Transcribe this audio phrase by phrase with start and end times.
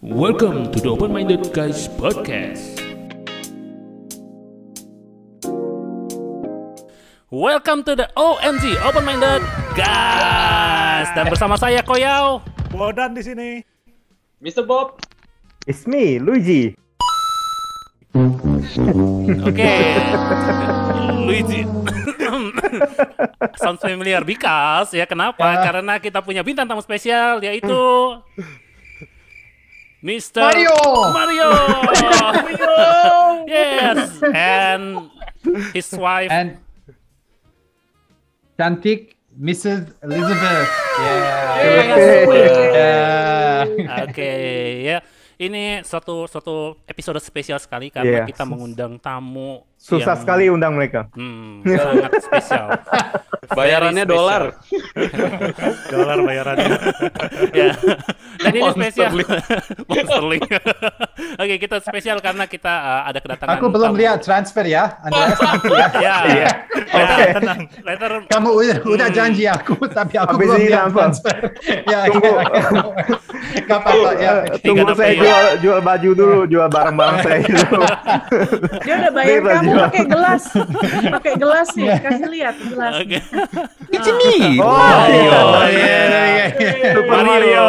[0.00, 2.80] Welcome to the Open Minded Guys podcast.
[7.28, 9.44] Welcome to the OMG Open Minded
[9.76, 12.40] Guys dan bersama saya Koyau.
[12.72, 13.60] Bodan di sini.
[14.40, 14.64] Mr.
[14.64, 15.04] Bob.
[15.68, 16.72] It's me, Luigi.
[19.44, 19.76] Oke,
[21.28, 21.68] Luigi.
[23.60, 25.60] Sounds familiar because ya kenapa?
[25.60, 27.76] Karena kita punya bintang tamu spesial yaitu
[30.00, 30.40] Mr.
[30.40, 30.72] Mario!
[31.12, 31.48] Mario.
[33.44, 35.12] yes, and
[35.76, 36.32] his wife.
[36.32, 36.56] and
[38.56, 39.92] cantik Mrs.
[40.00, 40.68] Elizabeth.
[41.00, 41.96] Yeah.
[42.40, 44.04] Yeah.
[44.08, 44.32] Oke,
[44.84, 44.98] ya.
[45.40, 48.28] Ini suatu suatu episode spesial sekali karena Iya.
[48.28, 51.08] kita mengundang tamu Susah yang- sekali undang mereka.
[51.16, 52.68] Hmm, sangat spesial.
[53.58, 54.54] Bayarannya dolar.
[55.90, 56.70] Dolar bayarannya.
[57.58, 57.74] ya.
[58.38, 59.10] Dan ini spesial.
[60.06, 60.42] sterling.
[61.34, 63.56] Oke, kita spesial karena kita uh, ada kedatangan.
[63.58, 63.98] Aku belum tamu.
[63.98, 65.50] lihat transfer ya, Andreas ya.
[65.66, 65.86] Ya.
[65.98, 66.14] Iya.
[66.30, 66.48] Ya,
[66.94, 67.24] Oke.
[67.34, 67.60] tenang.
[67.82, 71.34] Later Kamu udah, udah janji aku, tapi aku Habis belum lihat transfer.
[71.34, 71.88] transfer.
[71.90, 72.30] ya, Tunggu.
[72.30, 72.64] ya, ya.
[73.66, 74.32] Gak apa-apa ya.
[74.62, 75.18] Tunggu saya ya.
[75.18, 77.82] jual jual baju dulu, jual barang-barang saya dulu.
[78.86, 79.69] Dia udah bayar kamu.
[79.76, 80.42] Pakai gelas.
[81.10, 82.92] Pakai gelas nih, kasih lihat gelas.
[82.98, 83.18] Oke.
[84.60, 85.30] Oh, Mario.
[85.34, 86.92] Oh, iya, iya, iya.
[86.94, 87.64] Super Mario.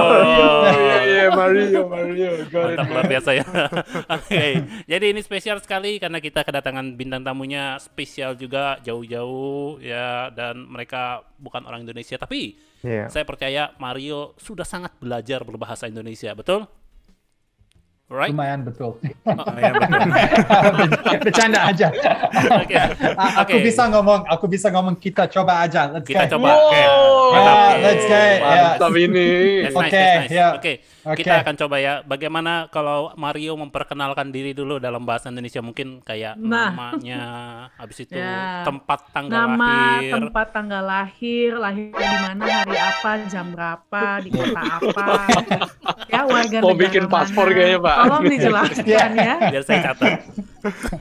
[1.01, 2.29] Iya, Mario, Mario.
[2.49, 3.45] Mantap luar biasa ya.
[4.17, 4.43] Oke,
[4.85, 11.25] jadi ini spesial sekali karena kita kedatangan bintang tamunya spesial juga jauh-jauh ya dan mereka
[11.37, 13.13] bukan orang Indonesia tapi Iya.
[13.13, 16.65] saya percaya Mario sudah sangat belajar berbahasa Indonesia, betul?
[18.11, 18.27] Right?
[18.29, 18.99] Lumayan betul.
[18.99, 19.99] Oh, ya, betul.
[21.23, 21.87] Bercanda aja.
[22.59, 22.75] Oke.
[22.75, 23.63] A- Aku Oke.
[23.63, 25.87] bisa ngomong, aku bisa ngomong kita coba aja.
[25.87, 26.35] Let's Kita go.
[26.35, 26.49] coba.
[26.51, 26.81] Oke.
[27.31, 27.55] Mantap.
[27.55, 28.11] Yeah, let's go.
[28.11, 28.43] Yeah.
[28.43, 29.27] Mantap ini.
[29.63, 30.31] That's nice, Oke, that's nice.
[30.33, 30.47] ya.
[30.51, 31.15] Oke, Oke.
[31.17, 31.93] kita akan coba ya.
[32.03, 36.67] Bagaimana kalau Mario memperkenalkan diri dulu dalam bahasa Indonesia mungkin kayak Nah.
[36.69, 37.21] namanya,
[37.79, 38.61] habis itu Ya.
[38.61, 40.11] tempat tanggal Nama, lahir.
[40.11, 45.07] tempat tanggal lahir, lahirnya di mana, hari apa, jam berapa, di kota apa.
[46.11, 47.55] ya, warga Mau negara bikin paspor mana.
[47.55, 47.95] kayaknya, Pak.
[47.97, 48.85] Tolong dijelaskan
[49.17, 49.35] ya.
[49.47, 50.11] Biar saya catat.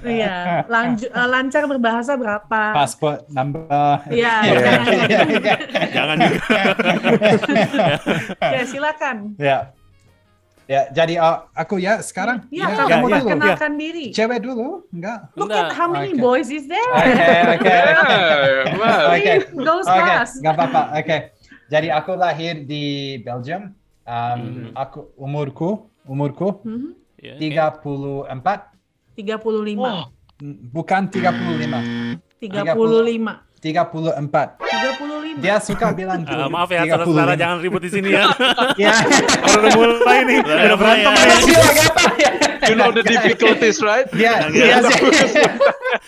[0.00, 0.34] Iya,
[0.66, 2.60] lanjut eh, lancar berbahasa berapa?
[2.72, 3.66] Passport number.
[4.08, 4.72] Iya, Iya.
[5.96, 6.60] Jangan juga.
[8.40, 9.16] ya silakan.
[9.36, 9.58] Ya.
[10.64, 12.46] Ya, jadi uh, aku ya sekarang.
[12.46, 13.14] Ya, Ya, kamu kamu dulu.
[13.26, 14.06] perkenalkan diri.
[14.14, 14.86] Cewek dulu?
[14.88, 15.18] Enggak.
[15.34, 15.66] Look Enggak.
[15.66, 16.22] at how many Oke.
[16.22, 16.90] boys is there.
[16.94, 17.66] Oke, oke.
[17.66, 19.32] Yeah, well, Oke.
[19.58, 20.38] Goes Oke, fast.
[20.38, 20.82] nggak apa-apa.
[20.94, 21.16] Oke.
[21.66, 22.84] Jadi aku lahir di
[23.18, 23.74] Belgium.
[24.06, 26.94] Um, Aku umurku umurku Mhm.
[27.20, 27.40] Ya, oke.
[27.44, 28.72] 34
[29.16, 30.08] 35.
[30.72, 32.16] bukan 35.
[32.40, 33.44] 35.
[33.60, 34.56] 34.
[34.56, 35.19] 35.
[35.38, 38.26] Dia suka bilang Eh, maaf ya, saudara-saudara jangan ribut di sini ya.
[38.80, 38.94] Ya.
[39.46, 40.38] Baru udah mulai nih.
[40.42, 41.22] Udah berantem ya.
[41.22, 41.38] nih.
[42.68, 44.06] you know the difficulties, right?
[44.10, 44.78] Dia, dia,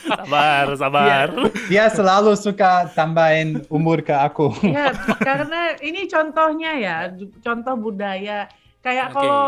[0.03, 1.27] Sabar, sabar.
[1.67, 4.53] dia selalu suka tambahin umur ke aku.
[4.63, 6.97] Ya, karena ini contohnya ya,
[7.41, 8.47] contoh budaya.
[8.83, 9.17] Kayak Oke.
[9.17, 9.47] kalau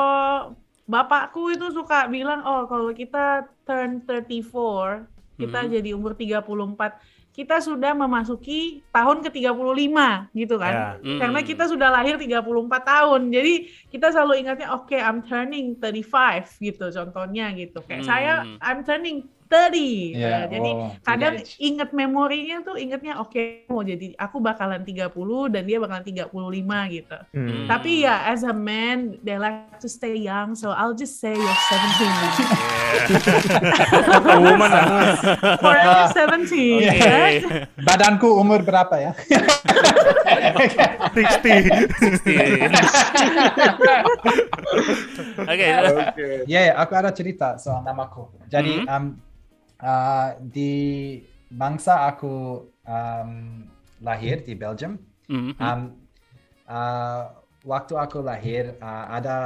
[0.86, 5.06] bapakku itu suka bilang, oh kalau kita turn 34,
[5.36, 5.70] kita Mhm.
[5.70, 6.94] jadi umur 34,
[7.34, 9.98] kita sudah memasuki tahun ke-35
[10.38, 10.70] gitu kan.
[10.70, 11.18] Ya, mm.
[11.18, 12.46] Karena kita sudah lahir 34
[12.86, 13.20] tahun.
[13.34, 13.54] Jadi
[13.90, 17.82] kita selalu ingatnya, oke I'm turning 35 gitu contohnya gitu.
[17.82, 18.08] Kayak Hmm.
[18.08, 20.14] saya I'm turning 30.
[20.14, 21.54] Ya, Nah, jadi oh, kadang teenage.
[21.58, 23.38] inget memorinya tuh ingetnya oke
[23.68, 25.14] mau jadi aku bakalan 30
[25.48, 26.34] dan dia bakalan 35
[26.90, 27.18] gitu.
[27.30, 27.66] Hmm.
[27.66, 31.58] Tapi ya as a man they like to stay young so I'll just say you're
[31.70, 32.50] 17.
[34.44, 35.14] Woman ah.
[35.58, 36.04] Forever
[36.40, 36.50] 17.
[36.78, 36.98] Oke.
[37.00, 37.42] right?
[37.78, 39.12] Badanku umur berapa ya?
[41.14, 41.90] 60.
[45.44, 45.66] Oke,
[46.46, 48.28] Ya, aku ada cerita soal namaku.
[48.46, 48.88] Jadi Mhm.
[48.88, 49.04] um,
[49.84, 50.72] uh, di
[51.52, 53.30] bangsa aku um,
[54.00, 54.96] lahir di Belgium.
[55.28, 55.60] Mhm.
[55.60, 55.80] Um,
[56.68, 59.36] uh, waktu aku lahir uh, ada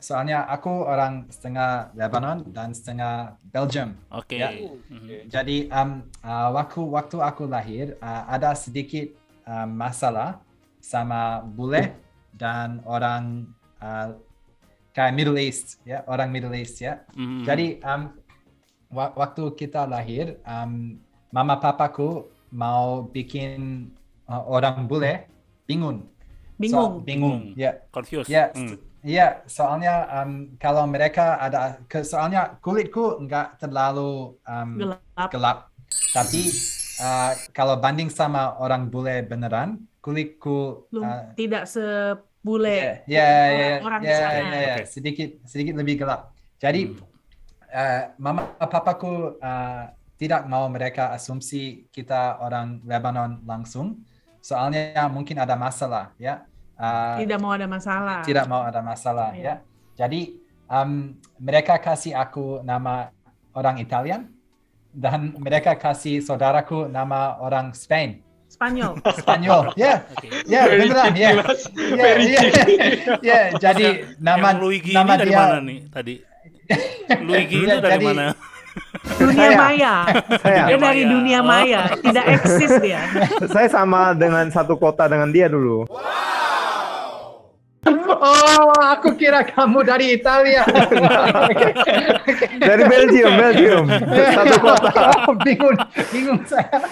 [0.00, 3.96] soalnya aku orang setengah Lebanon dan setengah Belgium.
[4.12, 4.40] Oke.
[4.40, 4.52] Ya.
[4.52, 5.32] Mhm.
[5.32, 9.12] Jadi um, uh, waktu waktu aku lahir uh, ada sedikit
[9.48, 10.40] um, masalah
[10.80, 11.96] sama bule
[12.36, 13.48] dan orang
[13.80, 14.14] uh,
[14.96, 17.04] kayak Middle East ya orang Middle East ya.
[17.12, 17.44] Mhm.
[17.44, 18.25] Jadi um,
[18.92, 21.00] waktu kita lahir um,
[21.34, 23.90] mama papaku mau bikin
[24.30, 25.26] uh, orang bule
[25.66, 26.06] bingung.
[26.56, 27.02] Bingung.
[27.02, 27.52] So, bingung.
[27.58, 27.84] Ya.
[27.92, 28.30] Confused.
[28.32, 28.80] Ya, Hmm.
[29.06, 35.30] Iya, soalnya um, kalau mereka ada, ke, soalnya kulitku nggak terlalu um, Gelap.
[35.30, 35.58] gelap.
[36.10, 36.50] Tapi
[36.98, 43.06] uh, kalau banding sama orang bule beneran, kulitku Lu uh, tidak se bule.
[43.06, 44.34] Ya, ya, ya, orang ya, sana.
[44.34, 44.84] ya, ya, Oke.
[44.90, 46.34] sedikit sedikit lebih gelap.
[46.58, 46.98] Jadi
[47.76, 49.84] eh, mama papaku eh,
[50.16, 54.00] tidak mau mereka asumsi kita orang Lebanon langsung,
[54.40, 56.40] soalnya mungkin ada masalah, ya.
[56.76, 58.20] Eh, Tidak mau ada masalah.
[58.24, 59.44] tidak mau ada masalah, Iya.
[59.44, 59.54] ya.
[59.96, 60.36] Jadi
[60.68, 63.08] em, mereka kasih aku nama
[63.56, 64.28] orang Italian
[64.92, 69.00] dan mereka kasih saudaraku nama orang Spain, Spanyol.
[69.20, 70.04] Spanyol, ya.
[70.44, 71.30] Ya, beneran, ya.
[71.96, 72.40] Ya, ya.
[73.28, 76.14] Ya, jadi nama nama dari dia mana nih tadi?
[77.22, 78.26] Luigi itu Ya, dari jadi- mana?
[79.16, 79.56] dunia Saya.
[79.56, 79.94] maya.
[80.36, 81.08] Saya Dia dari Maya.
[81.08, 81.44] dunia Oh.
[81.44, 81.80] maya.
[81.96, 83.00] Tidak eksis dia.
[83.54, 85.88] saya sama dengan satu kota dengan dia dulu.
[88.08, 90.66] Oh, aku kira kamu dari Italia.
[92.58, 93.84] Dari Belgium, Belgium.
[94.34, 94.90] Satu kota.
[95.46, 95.76] bingung,
[96.10, 96.82] bingung saya.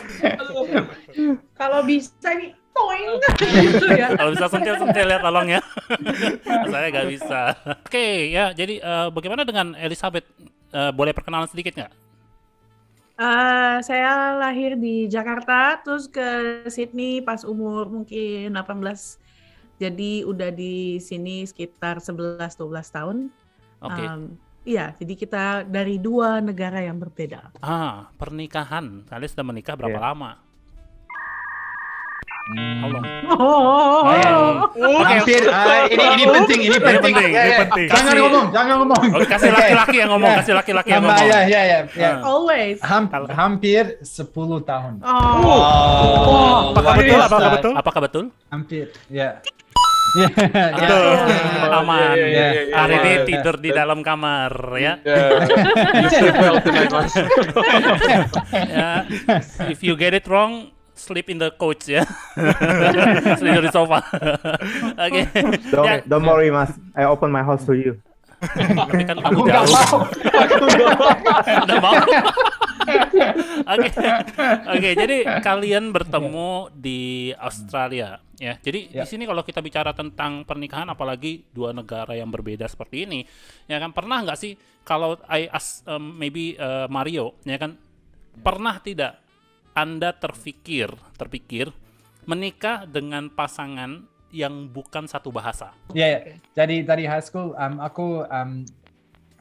[1.53, 3.11] Kalau bisa nih, toing.
[3.71, 4.09] gitu ya.
[4.19, 5.61] Kalau bisa sentil-sentil ya tolong ya.
[6.73, 7.41] Saya nggak bisa.
[7.87, 10.27] Oke ya, jadi eh, bagaimana dengan Elizabeth?
[10.75, 11.93] Eh, boleh perkenalan sedikit nggak?
[13.15, 16.27] Eh, saya lahir di Jakarta, terus ke
[16.67, 19.23] Sydney pas umur mungkin 18.
[19.79, 22.51] Jadi udah di sini sekitar 11-12
[22.91, 23.17] tahun.
[23.87, 24.03] Oke.
[24.03, 24.35] Em,
[24.67, 27.55] iya, jadi kita dari dua negara yang berbeda.
[27.63, 29.07] Ah, pernikahan.
[29.07, 30.07] Kalian sudah menikah berapa Iya.
[30.11, 30.31] lama?
[32.45, 33.05] How long?
[33.41, 34.05] Oh,
[35.01, 37.01] Hampir, ah, ini ini penting, ini penting.
[37.17, 37.59] penting, Ya, ini ya.
[37.65, 37.89] penting.
[37.89, 39.03] Jangan ngomong, jangan ngomong.
[39.25, 41.25] Kasih laki-laki yang ngomong, kasih laki-laki yang ngomong.
[41.25, 42.11] ya, ya, ya, ya.
[42.21, 42.29] Ah.
[42.29, 42.77] always.
[42.85, 45.01] Ham- hampir 10 tahun.
[45.01, 47.17] Oh, Apakah betul?
[47.25, 47.73] Apakah betul?
[47.73, 48.25] Apakah betul?
[48.53, 49.41] Hampir, ya.
[50.15, 51.05] Betul.
[51.81, 52.13] Aman.
[52.13, 52.75] Iya, iya, iya, iya.
[52.77, 55.01] Hari ini tidur di dalam kamar ya.
[55.01, 55.49] Yeah.
[55.97, 57.13] You sleep well tonight, Mas.
[58.53, 58.91] ya.
[59.73, 62.07] If you get it wrong, sleep in the couch ya.
[63.39, 63.99] Sleep di sofa.
[65.05, 65.21] Oke.
[65.69, 66.71] Don't, Ya, don't worry, Mas.
[66.95, 67.99] I open my house to you.
[68.45, 69.65] tapi kan Aku jauh.
[69.65, 69.99] mau.
[71.65, 71.95] Udah mau.
[73.65, 73.89] Oke.
[74.69, 77.01] Oke, jadi kalian bertemu di
[77.35, 78.61] Australia ya.
[78.61, 79.09] Jadi di Ya.
[79.09, 83.25] sini kalau kita bicara tentang pernikahan apalagi dua negara yang berbeda seperti ini,
[83.65, 84.53] ya kan pernah nggak sih
[84.85, 87.81] kalau I ask um, maybe uh, Mario, ya kan
[88.37, 89.24] pernah tidak
[89.75, 90.87] Anda terfikir,
[91.19, 91.75] terpikir
[92.31, 95.75] menikah dengan pasangan yang bukan satu bahasa?
[95.91, 96.39] Ya, ya.
[96.55, 98.63] jadi dari high school, um, aku um,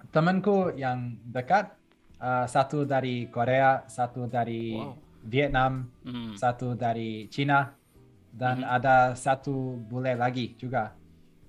[0.10, 1.70] temanku yang dekat,
[2.18, 4.98] uh, satu dari Korea, satu dari Wow.
[5.24, 6.34] Vietnam, Hmm.
[6.36, 7.72] satu dari Cina,
[8.34, 8.68] dan Mhm.
[8.68, 10.98] ada satu bule lagi juga.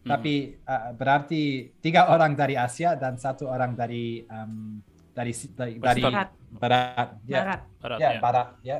[0.04, 0.08] Mhm.
[0.12, 4.78] Tapi uh, berarti tiga orang dari Asia dan satu orang dari um,
[5.14, 6.28] dari dari, dari Barat.
[6.58, 7.08] barat.
[7.24, 7.38] Ya.
[7.40, 7.60] barat.
[7.80, 8.20] Barat, ya, ya.
[8.20, 8.78] barat ya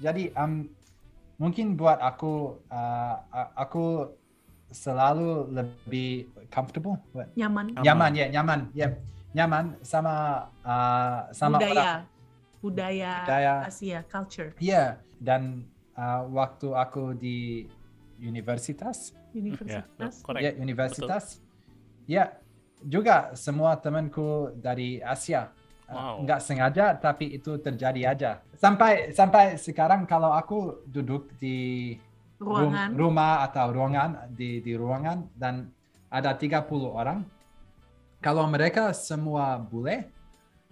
[0.00, 0.66] jadi um,
[1.36, 3.14] mungkin buat aku uh,
[3.56, 4.16] aku
[4.70, 6.96] selalu lebih comfortable?
[7.36, 7.74] Nyaman.
[7.76, 7.84] Aman.
[7.84, 8.86] nyaman ya nyaman ya
[9.36, 11.92] nyaman sama uh, sama orang budaya.
[12.62, 13.12] budaya.
[13.26, 13.54] Budaya.
[13.68, 14.50] Asia, culture.
[14.58, 17.68] ya dan uh, waktu aku di
[18.20, 20.26] universitas Universitas.
[20.26, 20.42] Correct.
[20.42, 21.38] ya universitas
[22.10, 22.34] ya
[22.82, 25.50] juga semua temanku dari Asia
[25.84, 26.22] Uh, Wow.
[26.22, 31.98] nggak sengaja tapi itu terjadi aja sampai sampai sekarang kalau aku duduk di
[32.38, 32.90] rum- Ruangan.
[32.94, 35.66] rumah atau ruangan di di ruangan dan
[36.06, 37.26] ada 30 orang
[38.22, 40.06] kalau mereka semua bule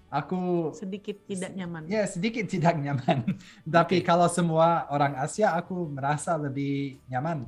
[0.07, 1.83] aku sedikit tidak nyaman.
[1.91, 3.27] ya sedikit tidak nyaman
[3.75, 7.43] tapi kalau semua orang Asia aku merasa lebih nyaman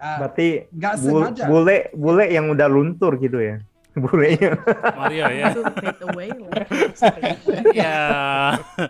[0.00, 3.60] Ah, Berarti nggak bu- sengaja bule bule yang udah luntur gitu ya.
[4.02, 4.52] Bulenya.
[4.96, 5.46] Mario ya.
[6.10, 6.28] Away.
[7.76, 7.96] ya.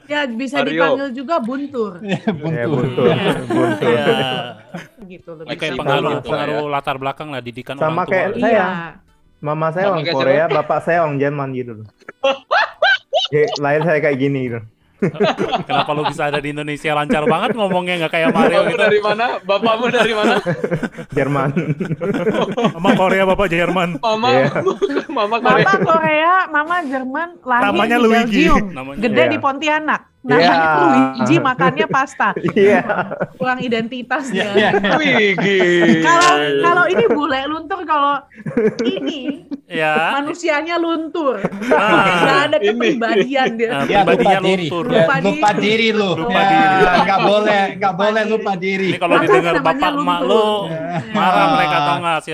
[0.06, 0.70] ya bisa Mario.
[0.72, 1.92] dipanggil juga buntur.
[2.10, 3.06] Ya, buntu buntur.
[3.50, 3.90] buntur.
[3.90, 4.06] ya.
[5.06, 8.12] gitu lebih kayak pengaruh pengaruh latar belakang lah didikan Sama orang tua.
[8.14, 8.38] kayak lah.
[8.38, 8.54] saya.
[8.54, 8.68] Iya.
[9.40, 11.88] Mama saya Sama orang Korea, bapak saya orang Jerman gitu loh.
[13.30, 14.58] Ya, lahir saya kayak gini gitu.
[15.68, 18.80] Kenapa lu bisa ada di Indonesia lancar banget ngomongnya nggak kayak Mario Bapakmu gitu?
[18.80, 19.24] dari mana?
[19.40, 20.34] Bapakmu dari mana?
[21.16, 21.48] Jerman.
[22.76, 23.88] Mama Korea, Bapak Jerman.
[23.98, 24.46] Mama, Iya.
[25.08, 25.64] Mama Korea.
[25.64, 28.16] Mama Korea, Mama Jerman, lahir Namanya di Luigi.
[28.46, 29.30] Belgium, Namanya- gede Iya.
[29.30, 30.00] di Pontianak.
[30.20, 30.68] Namanya Iya.
[30.76, 32.36] Luigi, makannya pasta.
[32.36, 32.80] Iya.
[33.34, 34.68] Kurang identitas Iya, dia.
[34.76, 34.92] iya.
[34.92, 35.60] Wigi.
[36.04, 38.20] Kalau kalau ini bule luntur, kalau
[38.84, 40.18] ini Ya.
[40.18, 41.40] manusianya luntur.
[41.72, 42.20] Ah.
[42.20, 43.70] Nggak ada kepribadian dia.
[43.72, 44.66] Ah, Ya, lupa diri.
[44.68, 44.84] luntur.
[44.84, 45.88] Ya, Lupa lupa diri.
[45.90, 46.10] lu.
[46.18, 46.84] Lupa Ya, diri.
[47.00, 48.88] Nggak boleh, nggak Lupa boleh lupa diri.
[48.90, 50.46] Ini kalau didengar bapak emak lu
[51.10, 51.48] marah Ya.
[51.50, 52.32] mereka tau nggak sih?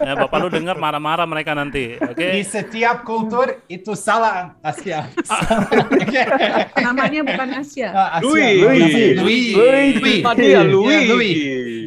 [0.00, 2.00] ya bapak lu dengar marah-marah mereka nanti.
[2.00, 2.26] Oke.
[2.32, 5.04] Di setiap kultur itu salah Asia.
[6.78, 7.88] Namanya bukan Asia.
[8.20, 8.60] Luigi.
[8.60, 9.04] Luigi.
[9.18, 9.52] Luigi.
[9.54, 10.14] Luigi.
[10.22, 11.02] Tadi ya Louis.
[11.08, 11.34] Louis.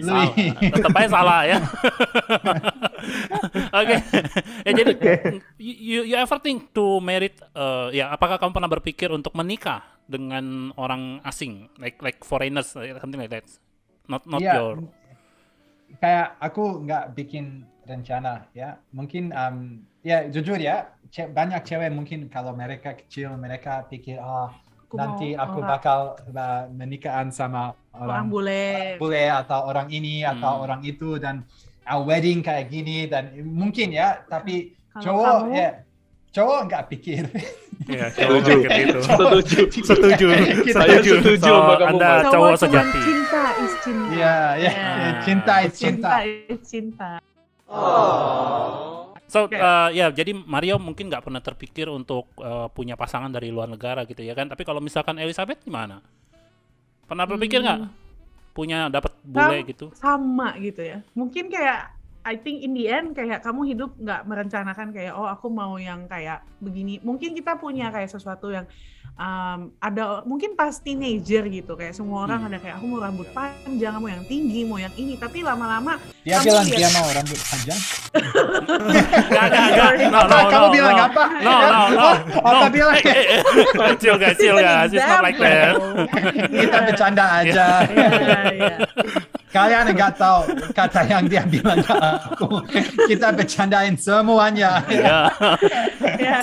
[0.02, 0.30] Salah.
[0.60, 1.58] Tetap aja salah ya.
[3.80, 3.96] Oke.
[4.66, 4.92] ya jadi
[5.60, 10.70] you, you ever think to married uh, ya apakah kamu pernah berpikir untuk menikah dengan
[10.78, 13.46] orang asing like like foreigners something like that.
[14.06, 14.76] Not not Iya, your
[15.98, 22.28] kayak aku nggak bikin rencana ya mungkin um, ya jujur ya ce- banyak cewek mungkin
[22.28, 24.65] kalau mereka kecil mereka pikir ah Aku
[24.96, 26.00] nanti mau aku orang- bakal
[26.30, 28.66] uh, menikahan sama Orang orang bule.
[28.98, 30.64] bule atau orang ini atau Hmm.
[30.64, 31.46] orang itu dan
[31.86, 35.70] our wedding kayak gini dan mungkin ya tapi Kalau cowok kamu- ya
[36.32, 37.24] cowok nggak pikir
[37.86, 38.54] Iya, Setuju.
[38.56, 39.00] cowok gitu.
[39.02, 39.60] Setuju.
[39.84, 40.28] Setuju.
[40.72, 41.12] Saya Setuju.
[41.20, 41.84] setuju So.
[41.86, 43.00] Anda cowok Cowok sejati.
[43.02, 44.08] cinta is cinta.
[44.14, 45.12] ya ya Ya.
[45.22, 46.16] cinta is cinta Cinta
[46.48, 47.10] is cinta.
[49.26, 49.58] So Oke.
[49.58, 54.06] uh, ya jadi Mario mungkin nggak pernah terpikir untuk uh, punya pasangan dari luar negara
[54.06, 54.46] gitu ya kan.
[54.46, 56.02] Tapi kalau misalkan Elizabeth gimana?
[57.06, 57.92] Pernah berpikir nggak Hmm.
[58.54, 59.86] punya dapat bule Sam- gitu?
[59.98, 61.02] sama gitu ya.
[61.12, 61.92] Mungkin kayak
[62.26, 66.10] I think in the end kayak kamu hidup nggak merencanakan kayak oh aku mau yang
[66.10, 66.98] kayak begini.
[67.02, 68.66] Mungkin kita punya kayak sesuatu yang
[69.16, 72.50] um, ada mungkin pas teenager gitu kayak semua orang Hmm.
[72.52, 75.16] ada kayak aku mau rambut panjang, mau yang tinggi, mau yang ini.
[75.16, 77.80] Tapi lama-lama dia Kamu bilang dia mau rambut panjang
[79.26, 79.92] Gak, gak, gak.
[80.08, 81.06] No, Apa no, kamu no, bilang no.
[81.06, 81.24] apa?
[81.42, 82.10] No, no, no.
[82.40, 82.70] Apa no.
[82.72, 82.96] bilang?
[82.96, 83.94] Eh, eh, eh.
[84.00, 84.92] Chill guys, chill guys.
[84.92, 85.74] It's not like that.
[86.52, 88.10] kita bercanda aja Iya,
[88.56, 88.76] iya.
[89.56, 90.40] Kalian nggak tahu
[90.72, 92.48] kata yang dia bilang ke aku
[93.08, 95.32] kita bercandain semuanya Ya.
[96.20, 96.40] Ya.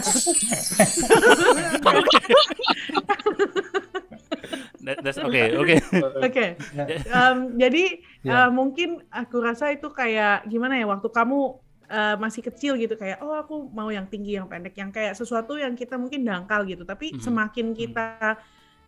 [4.83, 5.77] That- That's okay, oke.
[6.19, 6.47] Oke.
[6.75, 6.85] Ya.
[7.07, 7.85] Em, jadi
[8.27, 8.47] Ya.
[8.47, 11.39] eh, mungkin aku rasa itu kayak gimana ya waktu kamu
[11.87, 15.55] eh, masih kecil gitu kayak oh aku mau yang tinggi yang pendek yang kayak sesuatu
[15.55, 17.21] yang kita mungkin dangkal gitu tapi Mhm.
[17.21, 18.41] semakin kita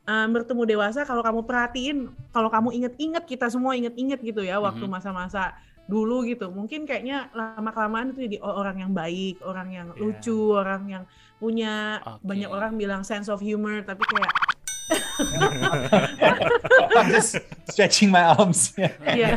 [0.05, 1.99] eh, bertemu dewasa kalau kamu perhatiin
[2.31, 4.93] kalau kamu inget-inget kita semua inget-inget gitu ya waktu Mhm.
[4.93, 10.01] masa-masa dulu gitu mungkin kayaknya lama kelamaan itu jadi orang yang baik orang yang Iya.
[10.01, 11.05] lucu orang yang
[11.37, 12.25] punya Oke.
[12.25, 14.33] banyak orang bilang sense of humor tapi kayak
[16.95, 19.37] I'm just stretching my arms Iya,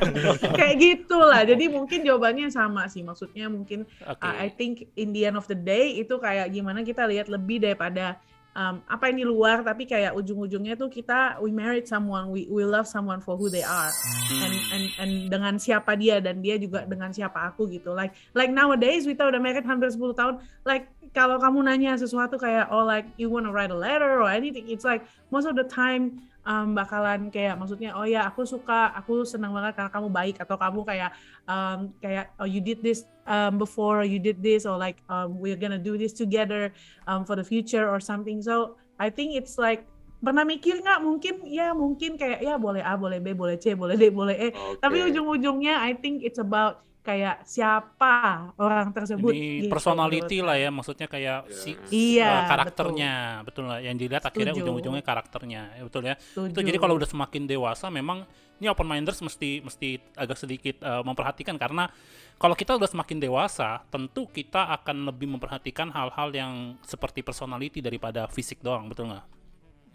[0.51, 1.43] kayak gitulah.
[1.43, 2.99] Jadi mungkin jawabannya sama sih.
[2.99, 4.19] Maksudnya mungkin Oke.
[4.19, 7.63] uh, I think in the end of the day itu kayak gimana kita lihat lebih
[7.63, 8.19] daripada
[8.57, 12.65] um, apa yang di luar, tapi kayak ujung-ujungnya tuh kita we married someone, we we
[12.65, 13.93] love someone for who they are,
[14.27, 14.41] Hmm.
[14.43, 17.93] and and and dengan siapa dia dan dia juga dengan siapa aku gitu.
[17.93, 20.41] Like like nowadays kita udah married hampir 10 tahun.
[20.65, 24.65] Like kalau kamu nanya sesuatu kayak oh like you wanna write a letter or anything,
[24.67, 29.27] it's like most of the time um, bakalan kayak maksudnya oh ya aku suka aku
[29.27, 31.11] senang banget karena kamu baik atau kamu kayak
[31.45, 35.59] um, kayak oh you did this um, before you did this or like um, we're
[35.59, 36.71] gonna do this together
[37.05, 38.39] um, for the future or something.
[38.39, 39.83] So I think it's like
[40.23, 40.99] pernah mikir nggak?
[41.03, 44.49] Mungkin ya mungkin kayak ya boleh A boleh B boleh C boleh D boleh E.
[44.55, 44.81] Oke.
[44.81, 50.57] tapi ujung-ujungnya I think it's about kayak siapa orang tersebut Ini gitu, personality menurut lah
[50.59, 53.13] ya, maksudnya kayak si Iya, uh, karakternya,
[53.47, 53.79] betul lah.
[53.79, 56.19] Yang dilihat akhirnya ujung-ujungnya karakternya, ya, betul ya.
[56.19, 58.27] Itu jadi kalau udah semakin dewasa, memang
[58.59, 61.87] ini open minders mesti mesti agak sedikit uh, memperhatikan karena
[62.35, 68.27] kalau kita udah semakin dewasa, tentu kita akan lebih memperhatikan hal-hal yang seperti personality daripada
[68.27, 69.25] fisik doang, betul nggak?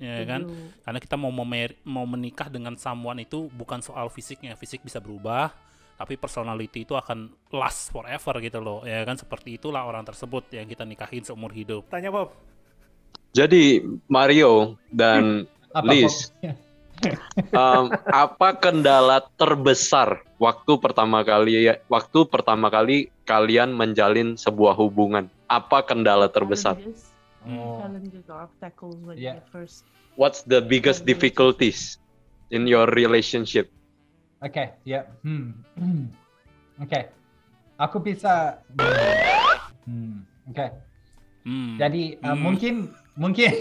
[0.02, 0.48] Ya kan?
[0.82, 5.54] Karena kita mau memer- mau menikah dengan someone itu bukan soal fisiknya, fisik bisa berubah,
[5.96, 8.82] tapi personality itu akan last forever gitu loh.
[8.82, 11.86] Ya kan seperti itulah orang tersebut yang kita nikahin seumur hidup.
[11.92, 12.34] Tanya Bob.
[13.32, 13.80] Jadi
[14.12, 16.28] Mario dan Apa, Liz,
[17.56, 25.32] um, apa kendala terbesar waktu pertama kali waktu pertama kali kalian menjalin sebuah hubungan?
[25.48, 26.76] Apa kendala terbesar?
[27.48, 27.80] Oh.
[29.16, 29.40] Yeah.
[30.14, 31.96] What's the biggest difficulties
[32.52, 33.72] in your relationship?
[34.42, 35.06] Oke, ya.
[35.22, 35.54] Hmm.
[35.78, 36.10] Hmm.
[36.82, 37.00] Oke.
[37.78, 38.58] Aku bisa
[39.86, 40.22] Hmm.
[40.46, 40.66] Oke.
[41.42, 41.74] Hmm.
[41.74, 42.38] Jadi uh, Hmm.
[42.38, 42.74] mungkin
[43.12, 43.50] mungkin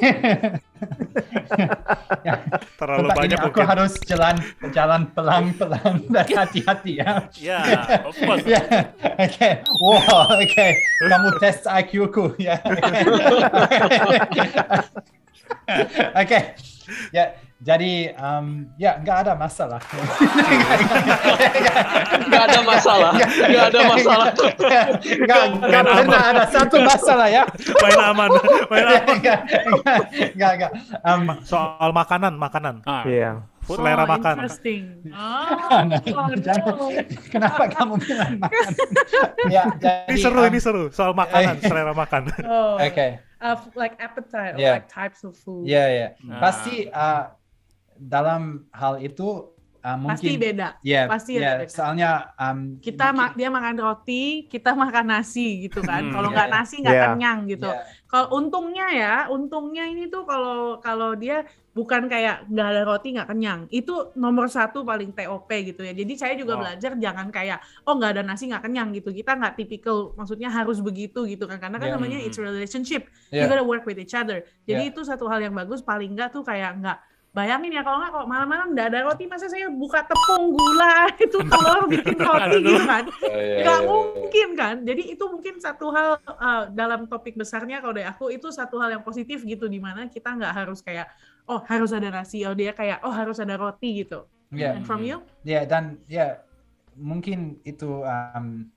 [2.23, 2.35] ya,
[2.79, 3.65] Terlalu tempat banyak ini aku mungkin.
[3.67, 4.35] harus jalan
[4.71, 7.25] jalan pelan-pelan dan hati-hati ya.
[7.35, 7.59] Ya,
[8.05, 8.45] of course.
[8.45, 8.61] Ya,
[9.17, 9.49] oke.
[9.75, 10.67] Wow, oke.
[11.03, 12.61] Kamu tes IQ ku ya.
[16.21, 16.39] Oke.
[17.13, 19.79] Ya, jadi um, ya nggak ada masalah.
[22.25, 24.27] Nggak ada masalah, nggak ada masalah.
[25.61, 27.43] Nggak pernah ada satu masalah ya.
[27.85, 28.29] Main aman.
[28.65, 29.17] Main aman.
[30.35, 30.71] Nggak nggak.
[31.05, 32.75] Um, Soal makanan, makanan.
[32.89, 33.50] Ah, Iya.
[33.61, 33.77] Food.
[33.77, 34.35] Selera Oh, makan.
[34.37, 34.83] Interesting.
[35.11, 35.45] Oh,
[35.85, 36.87] Nah, oh, no.
[37.29, 38.71] Kenapa kamu bilang makan?
[39.53, 39.77] ya, Ini
[40.09, 40.83] jadi, seru, um, ini seru.
[40.89, 42.21] Soal makanan, selera makan.
[42.41, 43.21] Oh, Oke.
[43.37, 44.73] uh, f- like appetite or Yeah.
[44.75, 45.65] like types of food.
[45.65, 46.07] Ya, ya.
[46.21, 46.39] Nah.
[46.39, 47.31] Pasti uh,
[47.95, 50.67] dalam hal itu uh, Pasti mungkin beda.
[50.81, 51.69] ya, pasti ada beda.
[51.69, 56.05] soalnya um, Kita ma- mungkin- dia makan roti, kita makan nasi gitu kan.
[56.05, 56.53] Hmm, kalau ya, nggak ya.
[56.53, 57.03] nasi nggak Ya.
[57.09, 57.69] kenyang gitu.
[57.69, 63.15] ya, Kalau untungnya ya, untungnya ini tuh kalau kalau dia bukan kayak nggak ada roti
[63.15, 63.59] nggak kenyang.
[63.71, 65.95] Itu nomor satu paling TOP gitu ya.
[65.95, 66.61] Jadi saya juga Wow.
[66.67, 69.09] belajar jangan kayak oh nggak ada nasi nggak kenyang gitu.
[69.15, 71.57] Kita nggak tipikal, maksudnya harus begitu gitu kan.
[71.63, 71.95] Karena kan Ya.
[71.95, 73.07] namanya it's a relationship.
[73.31, 74.43] You ya, gotta work with each other.
[74.67, 74.91] Jadi Ya.
[74.91, 75.79] itu satu hal yang bagus.
[75.79, 76.99] Paling nggak tuh kayak nggak
[77.31, 81.39] Bayangin ya kalau nggak kok malam-malam nggak ada roti masa saya buka tepung gula itu
[81.39, 83.87] telur bikin roti gitu kan Iya, nggak iya, iya.
[83.87, 88.51] mungkin kan jadi itu mungkin satu hal uh, dalam topik besarnya kalau dari aku itu
[88.51, 91.07] satu hal yang positif gitu di mana kita nggak harus kayak
[91.47, 95.01] oh harus ada nasi oh dia kayak oh harus ada roti gitu ya, and from
[95.01, 96.43] you ya, dan ya
[96.97, 98.67] mungkin itu um,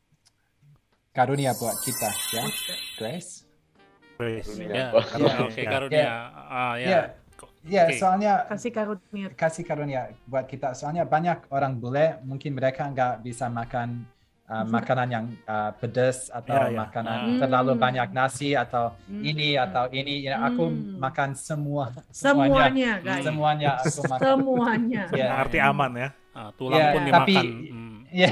[1.15, 2.45] karunia buat kita, ya?
[2.99, 3.47] Grace.
[4.19, 4.51] Grace.
[4.59, 5.01] Ya, Apa?
[5.19, 5.71] Ya, oke ya.
[5.71, 6.11] karunia.
[6.35, 6.89] Ah, ya.
[6.89, 7.03] Ya.
[7.65, 7.97] Ya, Oke.
[7.97, 10.77] soalnya kasih karunia kasih karunia buat kita.
[10.77, 14.05] Soalnya banyak orang bule mungkin mereka nggak bisa makan
[14.47, 16.79] uh, makanan yang uh, pedas atau Ya, ya.
[16.81, 17.39] makanan Hmm.
[17.41, 19.23] terlalu banyak nasi atau Hmm.
[19.23, 20.25] ini atau ini.
[20.25, 20.97] Ya, aku Hmm.
[20.99, 24.21] makan semua semuanya guys semuanya aku makan.
[24.23, 25.29] semuanya Ya.
[25.37, 26.09] Arti aman ya.
[26.35, 27.47] Ah, tulang Ya, pun tapi- dimakan.
[27.71, 27.93] Hmm.
[28.15, 28.31] Ya,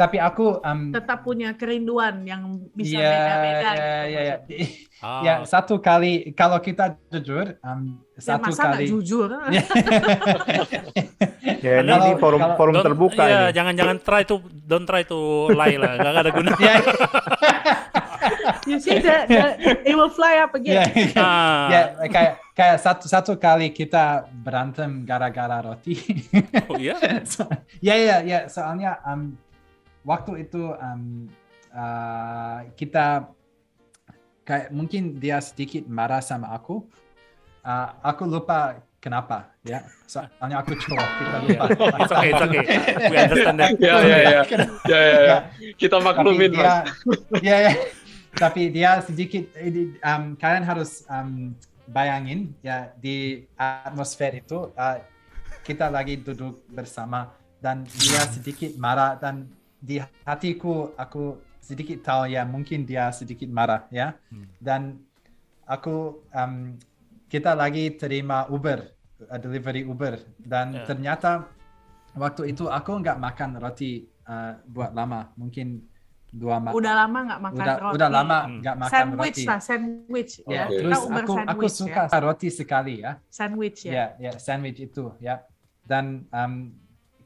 [0.00, 2.40] tapi aku um, tetap punya kerinduan yang
[2.72, 3.76] bisa ya, beda-beda ya, gitu
[4.08, 4.36] ya, ya,
[5.00, 8.84] Ah, ya, satu kali kalau kita jujur um, Dan satu masa kali.
[8.84, 9.64] jujur Ya.
[11.60, 13.56] Ya ini Kalau- di forum kalau- forum terbuka iya, ini.
[13.56, 15.18] jangan-jangan try to don't try to
[15.50, 16.50] lie lah, nggak ada guna.
[16.60, 16.74] ya,
[18.66, 23.04] you see that, that it will fly up ya, again Ah, ya, kayak kayak satu
[23.06, 25.96] satu kali kita berantem gara-gara roti.
[26.68, 26.96] oh iya?
[27.24, 27.48] So-
[27.80, 29.32] ya ya ya soalnya um,
[30.04, 31.28] waktu itu um,
[31.72, 33.32] uh, kita
[34.50, 36.82] kayak mungkin dia sedikit marah sama aku.
[37.62, 39.86] Uh, aku lupa kenapa ya.
[40.10, 41.64] Soalnya aku cowok kita lupa.
[42.02, 42.64] It's okay, it's okay.
[43.06, 43.70] We understand that.
[43.78, 44.42] Ya, ya, ya.
[44.90, 45.36] Ya, ya, ya.
[45.78, 46.98] Kita Tapi maklumin, dia, Mas.
[47.46, 47.72] ya, ya.
[48.34, 51.54] Tapi dia sedikit, di- um, kalian harus um,
[51.86, 54.98] bayangin ya di atmosfer itu uh,
[55.62, 59.46] kita lagi duduk bersama dan dia sedikit marah dan
[59.78, 64.18] di hatiku aku sedikit tahu ya mungkin dia sedikit marah ya.
[64.58, 64.98] Dan
[65.62, 66.74] aku um,
[67.30, 68.90] kita lagi terima Uber
[69.24, 70.18] uh, delivery Uber.
[70.36, 70.82] Dan Ya.
[70.82, 71.46] ternyata
[72.18, 75.86] waktu itu aku nggak makan roti uh, buat lama mungkin
[76.30, 77.94] dua ma- udah lama nggak makan udah, roti.
[77.98, 78.58] udah lama Hmm.
[78.62, 79.44] nggak makan sandwich roti.
[79.46, 80.50] lah sandwich ya.
[80.50, 80.74] Ya, Oke.
[80.78, 83.12] terus Kita Uber aku aku sandwich, suka roti sekali ya.
[83.30, 83.92] Sandwich ya.
[83.94, 85.42] Ya ya sandwich itu ya.
[85.82, 86.74] Dan um,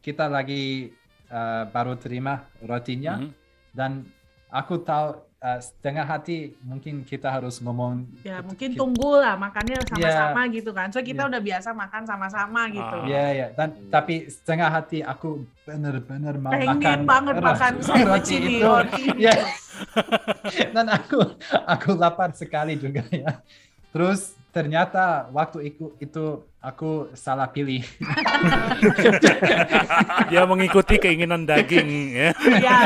[0.01, 0.93] kita lagi
[1.29, 3.17] uh, baru terima rotinya.
[3.19, 3.31] Mhm.
[3.75, 4.07] dan
[4.55, 5.07] aku tahu
[5.41, 10.41] uh, setengah hati mungkin kita harus ngomong ya kita- mungkin kita- tunggu lah makannya sama-sama
[10.49, 10.89] gitu kan.
[10.89, 11.29] So kita Ya.
[11.29, 12.97] udah biasa makan sama-sama gitu.
[12.97, 13.05] Ah.
[13.05, 13.47] ya ya.
[13.53, 18.73] Dan tapi setengah hati aku benar-benar mau pengen makan banget makan sandwich roti ini itu.
[19.27, 19.35] ya.
[20.71, 21.19] Dan aku
[21.67, 23.43] aku lapar sekali juga ya.
[23.91, 26.25] Terus ternyata waktu itu itu
[26.65, 27.85] aku salah pilih
[30.27, 32.29] Dia mengikuti keinginan daging ya.
[32.57, 32.79] ya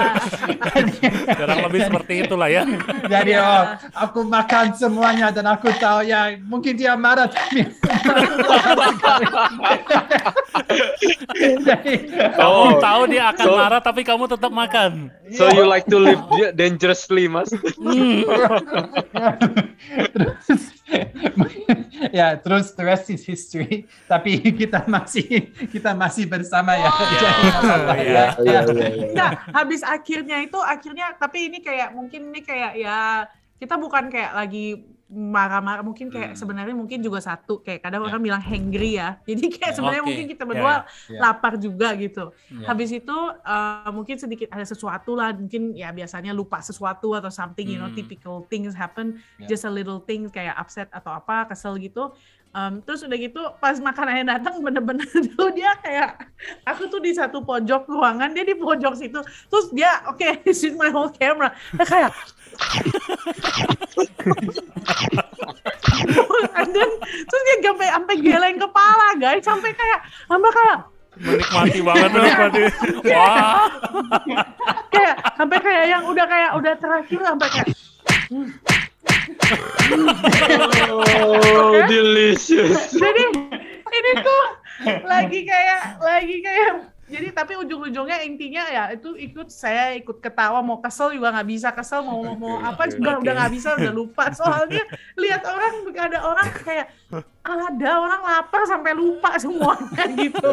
[1.30, 2.62] Kurang lebih seperti itulah ya.
[3.06, 3.40] jadi Ya.
[3.40, 3.62] oh
[3.94, 7.68] aku makan semuanya dan aku tahu ya mungkin dia marah tapi
[11.60, 11.92] jadi
[12.34, 12.80] Kamu Oh.
[12.80, 15.12] tahu dia akan So- marah tapi kamu tetap makan.
[15.30, 16.18] So you like to live
[16.52, 17.52] dangerously, Mas?
[20.08, 20.72] terus
[22.18, 27.26] ya terus the rest is history tapi kita masih kita masih bersama ya Jadi,
[28.08, 28.24] iya.
[28.40, 28.84] ya, ya.
[29.14, 34.32] Nah, habis akhirnya itu akhirnya tapi ini kayak mungkin ini kayak ya kita bukan kayak
[34.34, 36.38] lagi marah-marah mungkin kayak Hmm.
[36.38, 38.12] sebenarnya mungkin juga satu kayak kadang Ya.
[38.12, 40.08] orang bilang hangry ya jadi kayak sebenarnya Oke.
[40.12, 40.74] mungkin kita Ya, berdua
[41.08, 41.18] ya.
[41.18, 42.66] lapar juga gitu Ya.
[42.68, 47.64] habis itu eh, mungkin sedikit ada sesuatu lah mungkin ya biasanya lupa sesuatu atau something
[47.66, 47.96] you know Hmm.
[47.96, 49.48] typical things happen Ya.
[49.48, 52.12] just a little thing kayak upset atau apa kesel gitu
[52.48, 56.32] Em, terus udah gitu pas makanannya datang bener-bener dulu dia kayak
[56.64, 59.20] aku tuh di satu pojok ruangan dia di pojok situ.
[59.52, 61.52] Terus dia oke this is my whole camera.
[61.76, 62.10] Dia kayak
[66.58, 69.44] and then terus dia sampai sampai geleng kepala guys.
[69.44, 72.60] Sampai kayak sampai kayak Menikmati banget menikmati.
[73.10, 73.66] Wah.
[74.94, 77.74] kayak sampai kayak yang udah kayak udah terakhir sampai kayak
[80.88, 82.92] Oh, delicious.
[82.92, 83.22] jadi
[83.88, 84.42] ini tuh
[85.04, 86.70] lagi kayak lagi kayak
[87.08, 91.68] jadi tapi ujung-ujungnya intinya ya itu ikut saya ikut ketawa mau kesel juga nggak bisa
[91.72, 93.22] kesel mau mau apa oke, udah oke.
[93.24, 94.84] udah nggak bisa udah lupa soalnya
[95.16, 96.86] lihat orang ada orang kayak
[97.48, 100.52] ada orang lapar sampai lupa semuanya gitu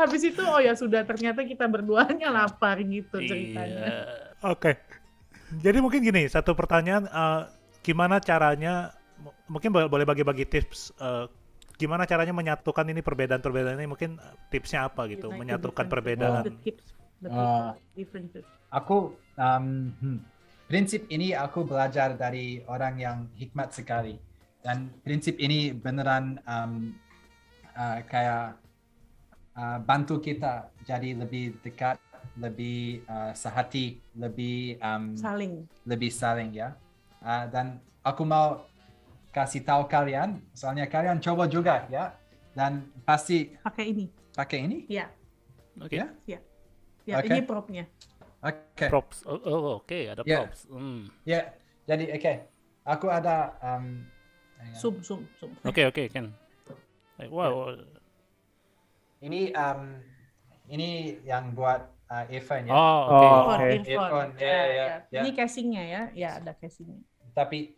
[0.00, 4.28] habis itu oh ya sudah ternyata kita berduanya lapar gitu ceritanya Iya.
[4.54, 4.78] Oke.
[5.48, 7.42] Jadi mungkin gini, satu pertanyaan, eh,
[7.88, 8.92] gimana caranya,
[9.48, 11.24] mungkin bo- boleh bagi-bagi tips, eh,
[11.80, 16.44] gimana caranya menyatukan ini perbedaan-perbedaan ini, mungkin eh, tipsnya apa gitu, Like the menyatukan perbedaan.
[16.44, 16.84] the tips
[17.24, 17.72] the Ah.
[17.98, 20.18] differences Aku um, hmm,
[20.68, 24.20] prinsip ini aku belajar dari orang yang hikmat sekali
[24.60, 26.92] dan prinsip ini beneran um,
[27.72, 28.60] uh, kayak
[29.56, 31.96] uh, bantu kita jadi lebih dekat,
[32.36, 36.76] lebih uh, sehati, lebih um, saling lebih saling ya.
[37.18, 38.62] Uh, dan aku mau
[39.34, 42.14] kasih tahu kalian, soalnya kalian coba juga ya,
[42.54, 44.78] dan pasti pakai ini pakai ini.
[44.86, 45.10] ya
[45.82, 45.98] Oke.
[45.98, 46.38] Ya?
[47.06, 47.86] ya ini propnya
[48.38, 48.86] Oke.
[48.86, 49.26] Props.
[49.26, 50.46] Oh, oh, oke, ada Ya.
[50.46, 50.70] props.
[50.70, 51.10] Hmm.
[51.26, 51.50] Ya,
[51.90, 52.32] jadi oke.
[52.86, 54.06] Aku ada um,
[54.78, 56.30] zoom zoom zoom Oke, oke, Ken.
[57.18, 57.74] Eh, Wow.
[59.18, 59.98] Ini um,
[60.70, 62.72] ini yang buat uh, earphone ya.
[62.72, 63.12] Oh, oke.
[63.12, 63.22] Oh.
[63.22, 63.68] earphone, oke.
[63.68, 63.88] earphone.
[63.88, 65.20] Earphone, ya, ya, ya.
[65.22, 67.00] Ini casingnya ya, ya ada casingnya.
[67.32, 67.76] Tapi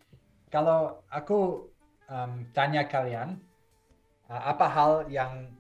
[0.49, 1.69] kalau aku
[2.09, 3.39] um, tanya kalian
[4.27, 5.51] uh, apa hal yang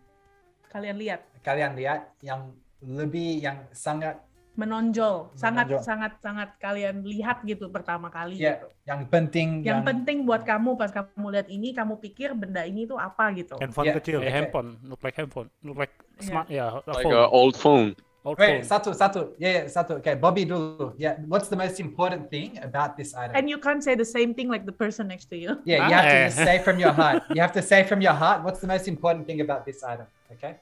[0.70, 4.22] Kalian lihat kalian lihat yang lebih yang sangat
[4.54, 5.82] menonjol, sangat Menonjol.
[5.82, 8.36] sangat sangat kalian lihat gitu pertama kali.
[8.38, 8.66] ya gitu.
[8.86, 13.00] yang penting Yang penting buat kamu pas kamu lihat ini, kamu pikir benda ini tuh
[13.00, 13.56] apa gitu.
[13.58, 14.18] Handphone Ya, kecil.
[14.20, 14.30] Oke.
[14.30, 16.26] handphone, look like handphone, look like Iya.
[16.28, 17.88] smart, ya, a Like phone, a old phone.
[18.24, 18.68] Old Wait, phone.
[18.68, 19.32] satu satu.
[19.40, 19.96] Ya, ya, satu.
[20.00, 20.92] Okay, Bobby dulu.
[21.00, 23.32] Yeah, what's the most important thing about this item?
[23.32, 25.56] And you can't say the same thing like the person next to you.
[25.64, 27.24] Yeah, you have to just say from your heart.
[27.34, 30.06] You have to say from your heart what's the most important thing about this item.
[30.36, 30.56] Okay.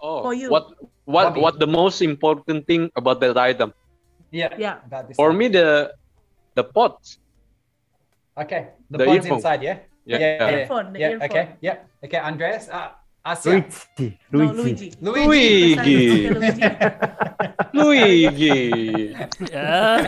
[0.00, 0.48] Oh, For you.
[0.50, 1.40] what what Bobby.
[1.44, 3.70] what the most important thing about that item?
[4.32, 4.50] Yeah.
[4.56, 4.80] Yeah.
[4.86, 5.16] About this.
[5.20, 5.38] For item.
[5.38, 5.92] me, the
[6.56, 6.98] the pot.
[8.32, 8.72] Okay.
[8.88, 9.38] The, The pod's earphone.
[9.38, 9.60] inside.
[9.62, 9.78] Yeah.
[10.08, 10.18] Yeah.
[10.18, 10.50] Yeah.
[10.64, 11.08] Earphone, the yeah.
[11.14, 11.28] earphone.
[11.30, 11.44] Okay.
[11.60, 11.76] Yeah.
[12.02, 12.18] Okay.
[12.18, 12.66] Andreas.
[12.72, 13.54] Uh, Asia.
[13.54, 14.90] Luigi, No, Luigi.
[14.98, 15.78] Luigi.
[15.78, 16.26] Luigi.
[16.26, 16.62] Luigi.
[17.78, 18.58] Luigi.
[19.46, 20.02] Ya.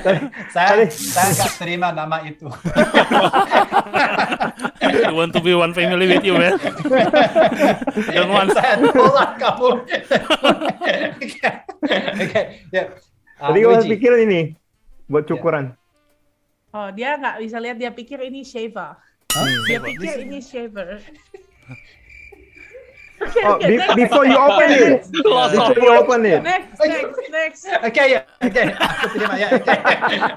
[0.51, 2.51] saya saya nggak terima nama itu.
[4.83, 6.59] you want to be one family with you, man.
[8.19, 8.51] Don't want.
[8.51, 9.69] saya tolak kamu.
[11.23, 11.51] Oke.
[12.19, 12.43] Oke.
[12.75, 12.83] Ya.
[13.39, 13.91] Tadi gue Luigi.
[13.95, 14.41] pikir ini
[15.07, 15.71] buat cukuran.
[16.75, 18.99] Oh, dia nggak bisa lihat, dia pikir ini shaver.
[19.31, 19.47] Hah?
[19.71, 20.99] Dia pikir ini shaver.
[23.45, 26.41] Oh, be- before you open it, before you open it.
[26.41, 27.63] Next, next, next.
[27.81, 29.49] Oke ya, oke, aku terima ya.
[29.51, 29.73] Oke,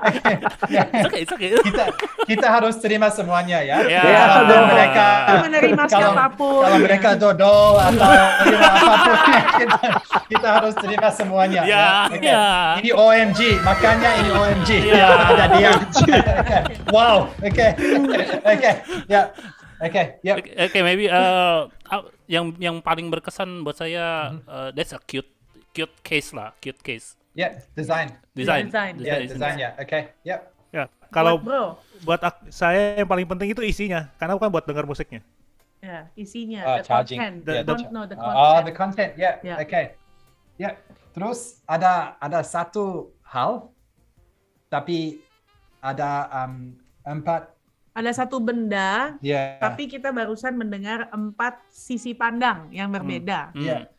[0.07, 0.31] Oke.
[0.67, 0.81] Ya.
[0.87, 1.49] It's okay, it's okay.
[1.61, 1.83] kita
[2.25, 3.77] kita harus terima semuanya ya.
[3.83, 4.01] Ya.
[4.03, 4.65] Kalau dong.
[4.67, 5.05] mereka
[5.43, 6.61] Menerima kalau, siapa pun.
[6.61, 9.15] kalau mereka dodol atau apa pun
[9.59, 9.79] kita,
[10.27, 11.61] kita harus terima semuanya.
[11.63, 12.23] Ya, Oke.
[12.23, 12.45] ya.
[12.77, 14.69] Ini OMG, makanya ini OMG.
[14.87, 15.07] Ya.
[15.27, 15.71] Ada dia.
[16.01, 16.17] Oke.
[16.89, 17.17] Wow.
[17.39, 17.67] Oke.
[18.43, 18.71] Oke.
[19.07, 19.21] Ya.
[19.31, 19.56] Oke.
[19.77, 20.33] Ya.
[20.33, 24.49] Oke, okay, maybe uh, uh, yang yang paling berkesan buat saya Mm-hmm.
[24.49, 25.29] uh, that's a cute
[25.69, 27.13] cute case lah, cute case.
[27.37, 27.53] Ya.
[27.77, 28.09] Design.
[28.33, 28.65] Design.
[28.73, 28.93] Design.
[28.97, 29.21] Ya.
[29.21, 29.69] is- Design ya.
[29.77, 30.09] Oke.
[30.25, 30.41] Ya.
[30.67, 31.63] Ya, kalau Buat bro,
[32.03, 32.19] buat
[32.51, 35.23] saya yang paling penting itu isinya, karena bukan buat dengar musiknya.
[35.77, 37.19] ya isinya, Ah, the charging.
[37.21, 38.65] content, The- the, the- con- no, the Oh, content.
[38.65, 39.11] the content.
[39.15, 39.31] Ya.
[39.45, 39.55] Ya.
[39.61, 39.93] Oke.
[40.57, 40.73] Ya.
[41.13, 43.69] Terus ada ada satu hal
[44.67, 45.21] tapi
[45.79, 46.73] ada um,
[47.05, 47.53] empat
[47.97, 53.57] Ada satu benda, ya tapi kita barusan mendengar empat sisi pandang yang berbeda.
[53.57, 53.65] Hmm.
[53.65, 53.89] ya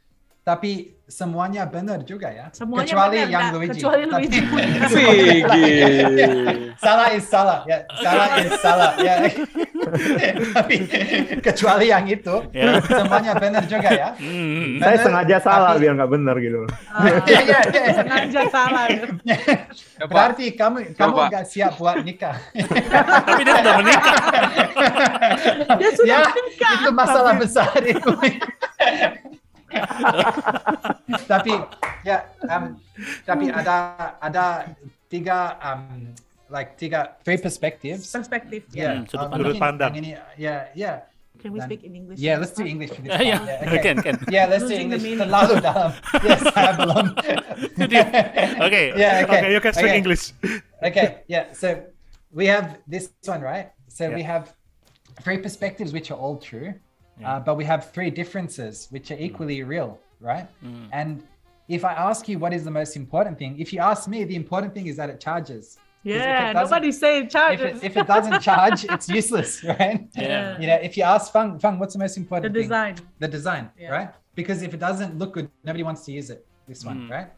[0.48, 0.72] tapi
[1.04, 3.44] semuanya benar juga ya Semuanya kecuali benar, yang.
[3.50, 4.40] Luigi Kecuali Tapi- Luigi.
[5.08, 5.64] Luigi.
[6.78, 9.14] salah is salah ya salah is salah ya
[10.56, 10.74] tapi
[11.40, 12.76] kecuali yang itu Ya.
[12.82, 14.76] semuanya benar juga ya Hmm.
[14.78, 16.60] Saya Benar, sengaja salah tapi- biar nggak benar gitu.
[16.88, 17.82] Ah, ya, ya, ya.
[17.94, 18.84] sengaja salah.
[20.12, 21.28] berarti kamu kamu Coba.
[21.28, 24.16] nggak siap buat nikah Tapi dia sudah menikah.
[25.76, 26.72] Dia sudah ya menikah.
[26.74, 28.10] itu masalah besar itu
[31.30, 31.52] tapi
[32.04, 32.76] ya um,
[33.24, 33.76] tapi ada
[34.18, 34.44] ada
[35.08, 36.12] tiga um,
[36.48, 38.64] like tiga three perspectives Perspektif.
[38.72, 39.36] ya Hmm, sudut um, pandang.
[39.36, 39.92] mungkin Sudut pandang.
[39.96, 40.92] ini ya ya
[41.38, 42.18] Can we Dan- speak in English?
[42.18, 43.38] yeah let's do English for this Ya, ya.
[43.38, 43.46] part.
[43.46, 43.78] Yeah, okay.
[43.84, 44.16] Ken, Ken.
[44.26, 45.20] yeah let's do Losing the English meaning.
[45.22, 45.90] terlalu dalam
[46.26, 47.06] yes saya belum
[47.78, 47.94] Oke.
[47.94, 48.08] yeah
[48.58, 48.84] okay
[49.22, 50.00] Okay, you can speak okay.
[50.02, 50.24] English.
[50.82, 51.78] okay yeah so
[52.34, 54.50] we have this one right so we have
[55.22, 56.74] three perspectives which are all true
[57.20, 57.36] Yeah.
[57.36, 60.86] uh, but we have three differences which are equally real right Hmm.
[60.92, 61.10] and
[61.76, 64.36] if i ask you what is the most important thing if you ask me the
[64.42, 65.64] important thing is that it charges
[66.04, 67.34] Yeah, doesn't- nobody say If
[67.68, 70.00] it, if it doesn't charge, it's useless, right?
[70.14, 70.56] Yeah.
[70.60, 72.62] You know, if you ask Fang, Fang, what's the most important thing?
[72.62, 72.94] The design.
[73.24, 73.90] The design, Yeah.
[73.96, 74.10] right?
[74.38, 76.40] Because if it doesn't look good, nobody wants to use it.
[76.70, 77.10] This one, Mm.
[77.16, 77.28] right?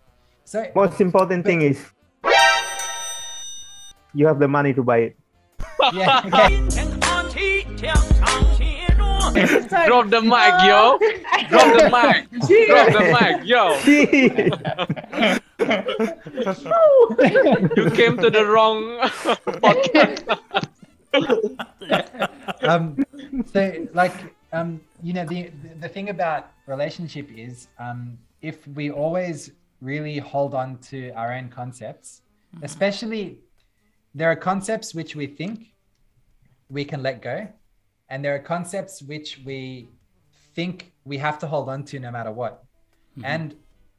[0.52, 1.76] So Most important thing is
[4.18, 5.12] you have the money to buy it.
[6.00, 6.86] yeah, okay.
[9.86, 10.98] Drop the mic, yo.
[11.48, 12.30] Drop the mic.
[12.68, 13.62] Drop the mic, yo.
[17.76, 18.98] You came to the wrong
[19.62, 20.38] podcast.
[22.62, 23.04] um,
[23.52, 24.12] so like
[24.52, 30.54] um, you know the the thing about relationship is um, if we always really hold
[30.54, 32.22] on to our own concepts,
[32.62, 33.38] especially
[34.14, 35.72] there are concepts which we think
[36.68, 37.48] we can let go,
[38.10, 39.88] and there are concepts which we
[40.54, 42.66] think we have to hold on to no matter what.
[43.22, 43.54] And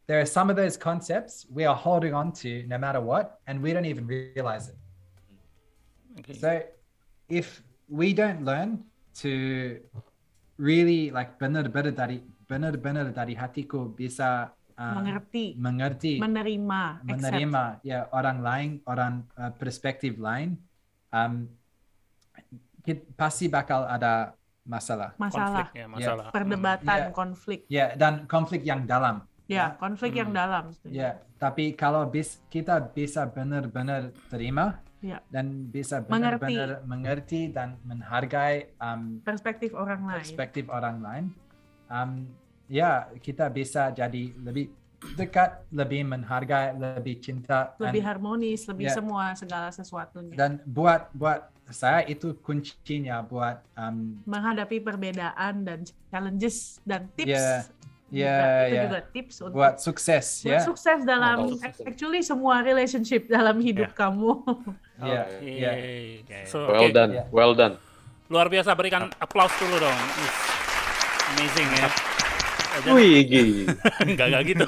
[0.08, 3.62] there are some of those concepts we are holding on to no matter what, and
[3.62, 4.78] we don't even realize it.
[6.19, 6.34] Okay.
[6.36, 6.50] So
[7.30, 8.84] if we don't learn
[9.24, 9.80] to
[10.58, 12.19] really like benar-benar dari
[12.50, 17.12] benar-benar dari hatiku bisa uh, Mengerti, mengerti, menerima, accept.
[17.12, 20.58] menerima ya orang lain, orang uh, perspektif lain,
[21.13, 21.61] um, kit-
[23.13, 25.13] pasti bakal ada masalah.
[25.17, 26.25] masalah, Konflik ya, masalah.
[26.29, 27.11] perdebatan, Yeah.
[27.11, 27.59] konflik.
[27.67, 29.25] Ya dan konflik yang dalam.
[29.45, 30.71] Ya, konflik yang dalam.
[30.85, 35.19] Ya, tapi kalau bis, kita bisa benar-benar terima Ya.
[35.27, 36.55] dan bisa Mengerti.
[36.55, 40.21] benar-benar mengerti dan menghargai um, Perspektif orang lain.
[40.23, 41.25] perspektif orang lain,
[41.89, 42.31] um,
[42.69, 44.71] ya kita bisa jadi lebih
[45.17, 48.93] dekat, lebih menghargai, lebih cinta dan, lebih harmonis, lebih Ya.
[48.93, 50.31] semua segala sesuatunya.
[50.31, 57.31] dan buat buat saya itu kuncinya buat um, menghadapi perbedaan dan challenges dan tips.
[57.31, 57.71] Ya, juga.
[58.12, 58.36] ya,
[58.67, 58.81] itu ya.
[58.86, 60.60] juga tips untuk buat sukses buat ya.
[60.62, 61.79] sukses dalam Oh, sukses.
[61.81, 64.43] actually semua relationship dalam hidup kamu.
[64.99, 65.23] Ya,
[65.63, 65.71] ya.
[66.19, 66.39] Oke.
[66.45, 66.93] So, Well oke.
[66.93, 67.27] done, Yeah.
[67.31, 67.79] well done.
[68.27, 69.99] Luar biasa berikan applause dulu dong.
[71.31, 72.11] Amazing ya.
[72.91, 73.67] Wih.
[74.05, 74.65] Enggak enggak gitu.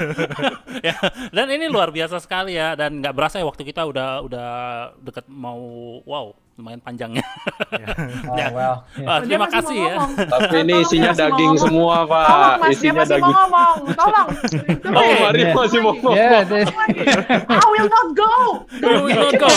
[0.86, 0.96] ya,
[1.34, 4.48] dan ini luar biasa sekali ya dan nggak berasa ya waktu kita udah udah
[5.02, 5.58] deket mau
[6.06, 7.24] wow lumayan panjangnya.
[8.30, 8.48] Oh, Ya.
[8.52, 9.06] well, ya.
[9.06, 9.96] Wah, Dia terima masih kasih mau ya.
[10.26, 11.64] Tapi ini Tolong, isinya dia mau daging ngomong.
[11.64, 12.28] semua, Tolong Pak.
[12.30, 13.34] mas, dia Isinya masih mau daging.
[13.34, 13.76] ngomong.
[13.96, 14.28] Tolong.
[14.90, 15.14] Oh, Oke.
[15.20, 15.54] Mario Yeah.
[15.56, 16.14] masih mau ngomong.
[16.14, 16.68] Yeah, the-
[17.48, 18.32] I will not go.
[18.70, 19.48] We will not go.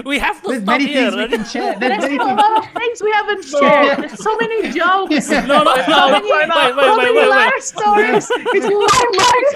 [0.10, 1.10] we have to there's stop many here.
[1.10, 1.72] things we can share.
[1.76, 2.38] There's There's many a things.
[2.38, 3.96] lot of things we haven't shared.
[4.06, 5.26] There's so many jokes.
[5.30, 5.74] No, no, no.
[5.82, 7.30] So many, Wait, wait, so wait, many wait, wait.
[7.30, 8.26] life stories.
[8.54, 9.50] It's life, life.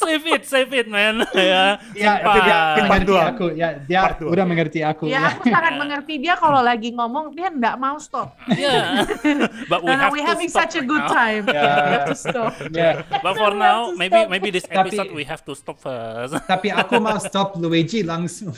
[0.00, 1.20] Save it, save it, man.
[1.36, 1.76] ya.
[1.92, 3.22] Ya, tapi dia Part mengerti dua.
[3.28, 3.46] aku.
[3.52, 4.28] Ya, dia Part dua.
[4.32, 5.04] udah mengerti aku.
[5.06, 8.32] Ya, aku sangat mengerti dia kalau lagi ngomong dia nggak mau stop.
[8.48, 9.04] Yeah.
[9.70, 11.12] But we Karena have we to having such a good now.
[11.12, 11.44] time.
[11.46, 11.76] Yeah.
[11.76, 12.52] We have to stop.
[12.72, 16.32] Ya, But for now, maybe maybe this Tapi- episode we have to stop first.
[16.48, 18.56] tapi aku mau stop Luigi langsung.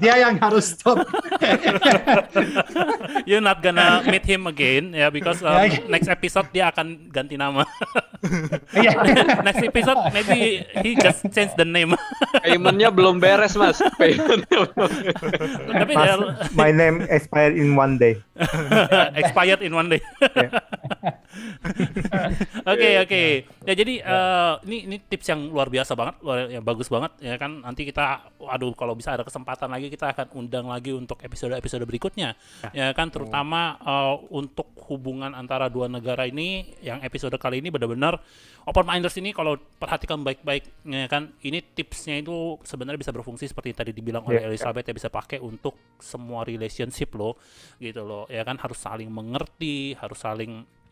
[0.00, 1.04] Dia yang harus stop.
[3.24, 5.78] You're not gonna meet him again ya because um, Ya, oke.
[5.88, 7.64] next episode dia akan ganti nama.
[8.72, 8.92] Iya.
[9.46, 11.92] next episode maybe he just change the name.
[12.44, 13.80] Paymentnya belum beres, Mas.
[14.00, 14.90] Paymentnya belum
[15.68, 16.16] Tapi Mas, ya,
[16.56, 18.20] my name expired in one day.
[19.20, 20.00] expired in one day.
[22.74, 23.22] Oke oke.
[23.64, 27.36] Ya jadi eh, ini ini tips yang luar biasa banget, luar ya bagus banget ya
[27.36, 27.60] kan.
[27.60, 32.36] Nanti kita, aduh kalau bisa ada kesempatan lagi kita akan undang lagi untuk episode-episode berikutnya.
[32.72, 38.20] Ya kan terutama eh, untuk hubungan antara dua negara ini yang episode kali ini benar-benar
[38.68, 43.76] open minders ini kalau perhatikan baik-baik ya kan ini tipsnya itu sebenarnya bisa berfungsi seperti
[43.76, 44.50] tadi dibilang oleh Ya.
[44.50, 47.38] Elizabeth ya bisa pakai untuk semua relationship loh
[47.80, 50.83] gitu loh ya kan harus saling mengerti harus saling uh,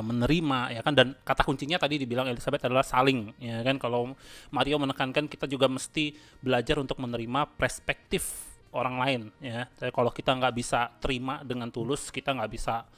[0.00, 0.96] menerima ya kan?
[0.96, 3.76] Dan kata kuncinya tadi dibilang Elizabeth adalah saling ya kan?
[3.76, 4.16] Kalau
[4.54, 9.68] Mario menekankan kita juga mesti belajar untuk menerima perspektif orang lain ya.
[9.76, 12.88] Jadi kalau kita nggak bisa terima dengan tulus kita nggak bisa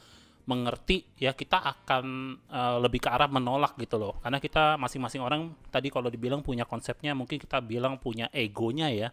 [0.45, 4.21] mengerti ya kita akan uh, lebih ke arah menolak gitu loh.
[4.21, 9.11] Karena kita masing-masing orang tadi kalau dibilang punya konsepnya mungkin kita bilang punya egonya ya.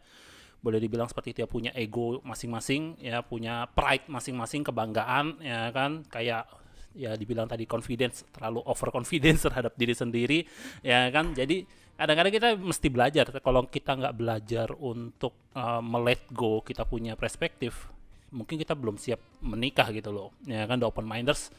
[0.61, 1.49] Boleh dibilang seperti itu ya.
[1.49, 3.25] Punya ego masing-masing ya.
[3.25, 6.05] Punya pride masing-masing kebanggaan ya kan?
[6.05, 6.45] Kayak
[6.95, 10.39] ya dibilang tadi confidence terlalu over confidence terhadap diri sendiri
[10.83, 11.31] ya kan?
[11.35, 11.63] Jadi
[11.95, 13.25] kadang-kadang kita mesti belajar.
[13.41, 17.89] Kalau kita nggak belajar untuk uh, melet go kita punya perspektif
[18.31, 20.79] mungkin kita belum siap menikah gitu loh ya kan?
[20.79, 21.51] The open minders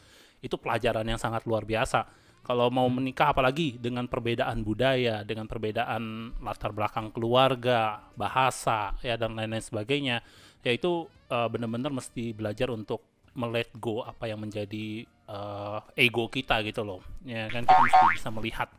[0.43, 2.05] itu pelajaran yang sangat luar biasa.
[2.43, 9.39] Kalau mau menikah apalagi dengan perbedaan budaya dengan perbedaan latar belakang keluarga bahasa ya dan
[9.39, 10.19] lain-lain sebagainya
[10.59, 13.03] ya itu uh, benar-benar mesti belajar untuk
[13.35, 18.29] melet go apa yang menjadi uh, ego kita gitu loh ya kan kita mesti bisa
[18.33, 18.69] melihat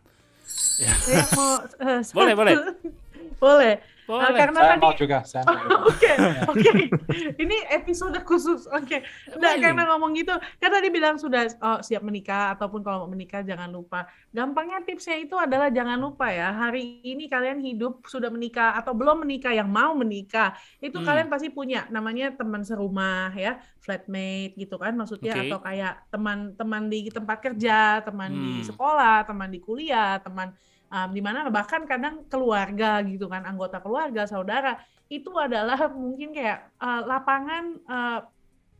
[0.44, 2.54] Saya mau eh, Boleh, boleh.
[3.42, 3.74] boleh.
[4.04, 4.36] Eh, Boleh.
[4.36, 5.18] karena Saya tadi mau juga.
[5.88, 6.10] Oke,
[6.44, 6.70] oke.
[7.42, 8.68] Ini episode khusus.
[8.68, 9.00] Oke.
[9.32, 9.62] Nah, Amazing.
[9.64, 13.72] karena ngomong gitu, kan tadi bilang sudah oh, siap menikah ataupun kalau mau menikah jangan
[13.72, 14.04] lupa.
[14.28, 16.52] Gampangnya tipsnya itu adalah jangan lupa ya.
[16.52, 20.52] Hari ini kalian hidup sudah menikah atau belum menikah yang mau menikah,
[20.84, 21.06] itu Hmm.
[21.08, 25.48] kalian pasti punya namanya teman serumah ya, flatmate gitu kan maksudnya Oke.
[25.48, 28.68] atau kayak teman-teman di tempat kerja, teman di Hmm.
[28.68, 30.52] sekolah, teman di kuliah, teman
[30.90, 36.72] um, di mana bahkan kadang keluarga gitu kan anggota keluarga saudara itu adalah mungkin kayak
[36.80, 38.18] uh, lapangan uh,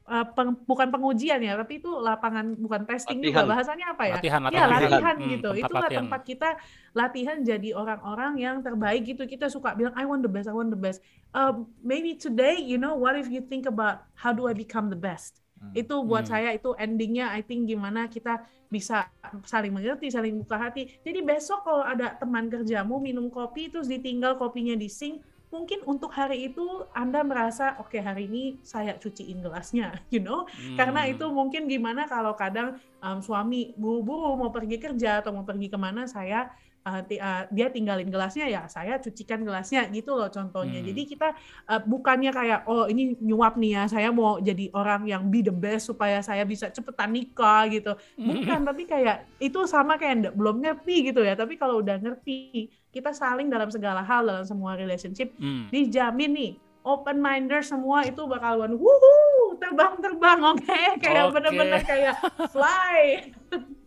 [0.09, 3.53] uh, peng- bukan pengujian ya tapi itu lapangan bukan testing juga Latihan.
[3.53, 4.69] bahasanya apa ya Latihan, ya latihan.
[4.69, 6.01] latihan Hmm, gitu tempat itulah latihan.
[6.05, 6.49] tempat kita
[6.93, 10.73] latihan jadi orang-orang yang terbaik gitu kita suka bilang I want the best I want
[10.73, 11.01] the best
[11.35, 14.95] Um, maybe today you know what if you think about how do I become the
[14.95, 16.33] best itu buat Hmm.
[16.37, 19.07] saya itu endingnya I think gimana kita bisa
[19.47, 24.35] saling mengerti saling buka hati jadi besok kalau ada teman kerjamu minum kopi terus ditinggal
[24.35, 29.95] kopinya di sink mungkin untuk hari itu Anda merasa oke hari ini saya cuciin gelasnya
[30.15, 30.43] you know
[30.75, 31.13] karena Hmm.
[31.15, 35.79] itu mungkin gimana kalau kadang um, suami buru-buru mau pergi kerja atau mau pergi ke
[35.79, 36.51] mana saya
[36.85, 40.89] uh, uh, dia tinggalin gelasnya ya saya cucikan gelasnya gitu loh contohnya Hmm.
[40.93, 41.29] jadi kita
[41.67, 45.51] uh, bukannya kayak oh ini nyuap nih ya saya mau jadi orang yang be the
[45.51, 51.11] best supaya saya bisa cepetan nikah gitu bukan tapi kayak itu sama kayak belum ngerti
[51.11, 55.67] gitu ya tapi kalau udah ngerti kita saling dalam segala hal dalam semua relationship Hmm.
[55.69, 56.53] dijamin nih
[56.85, 61.33] open minder semua itu bakalan wuhu terbang terbang oke kayak Oke.
[61.33, 62.15] bener-bener kayak
[62.53, 63.33] fly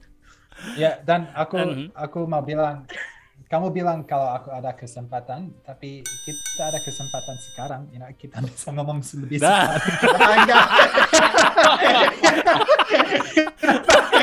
[0.75, 1.87] Ya, dan aku Mhm.
[1.93, 2.85] aku mau bilang,
[3.47, 8.73] kamu bilang kalau aku ada kesempatan, tapi kita ada kesempatan sekarang, you know, kita bisa
[8.73, 9.79] ngomong lebih cepat.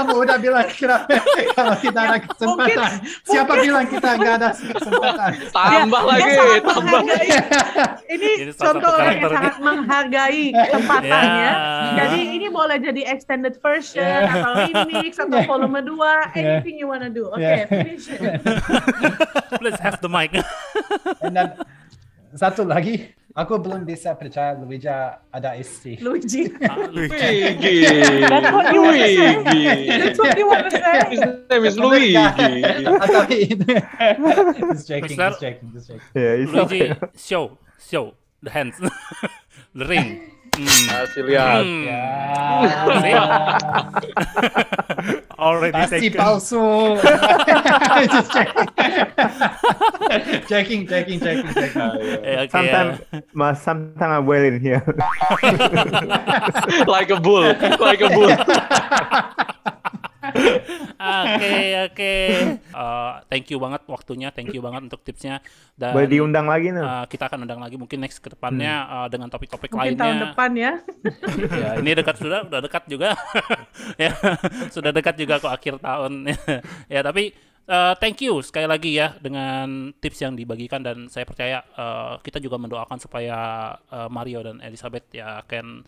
[0.00, 1.12] Kamu udah bilang kenapa
[1.52, 2.90] kalau kita ada kesempatan.
[3.20, 5.30] Siapa bilang kita enggak ada kesempatan?
[5.52, 7.00] Tambah Dia lagi, tambah.
[8.08, 10.44] ini Jadi salah contoh orang yang sangat menghargai
[11.20, 11.52] Ya.
[12.00, 14.32] jadi ini boleh jadi extended version Yeah.
[14.32, 17.68] atau remix atau volume 2 anything you wanna do oke Yeah.
[17.68, 18.20] finish it.
[19.60, 20.32] Please have the mic.
[21.20, 21.48] Dan dan
[22.32, 25.96] satu lagi, aku belum bisa percaya Luija ada istri.
[26.02, 26.50] Luigi
[26.94, 27.86] Luigi.
[28.26, 29.36] That's what you wanna say.
[29.38, 29.66] Luigi.
[29.98, 32.12] that's what you say His name is Luigi.
[34.70, 36.00] Just joking, just joking, just joking.
[36.14, 36.90] It's okay.
[36.90, 38.76] Luigi, show, show the hands,
[39.74, 40.30] the ring.
[40.50, 40.66] Hmm.
[40.90, 41.62] Kasih lihat.
[41.62, 41.86] Hmm.
[41.86, 42.02] Ya.
[45.40, 46.20] Already Pasti taken.
[46.20, 47.00] palsu.
[48.12, 48.68] just joking.
[50.46, 51.80] joking, joking, joking, joking.
[52.20, 53.00] Eh, oke, Sometimes,
[53.32, 54.84] mas, sometimes I'm well in here.
[56.86, 58.36] Like a bull, like a bull.
[61.00, 61.56] Oke
[61.90, 62.14] oke.
[62.60, 65.40] Eh, thank you banget waktunya, thank you banget untuk tipsnya
[65.74, 66.82] dan Boleh diundang lagi nih.
[66.84, 70.02] eh, kita akan undang lagi mungkin next ke depannya eh, dengan topik-topik mungkin lainnya.
[70.02, 70.72] tahun depan ya
[71.60, 73.16] ya, ini dekat sudah, udah dekat juga.
[74.02, 74.12] ya,
[74.70, 76.28] sudah dekat juga kok akhir tahun.
[76.94, 77.32] ya, tapi
[77.66, 82.38] eh, thank you sekali lagi ya dengan tips yang dibagikan dan saya percaya eh, kita
[82.42, 83.36] juga mendoakan supaya
[83.90, 85.84] eh, Mario dan Elizabeth ya can